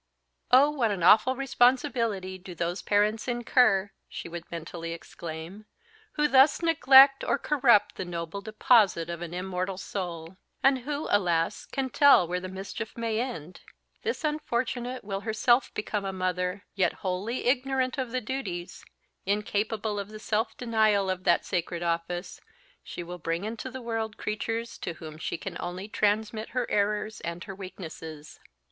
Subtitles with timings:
[0.49, 5.67] "Oh, what an awful responsibility do those parents incur," she would mentally exclaim,
[6.13, 10.37] "who thus neglect or corrupt the noble deposit of an immortal soul!
[10.63, 11.67] And who, alas!
[11.67, 13.61] can tell where the mischief may end?
[14.01, 18.83] This unfortunate will herself become a mother; yet wholly ignorant of the duties,
[19.27, 22.41] incapable of the self denial of that sacred office,
[22.83, 27.19] she will bring into the world creatures to whom she can only transmit her errors
[27.21, 28.39] and her weaknesses!"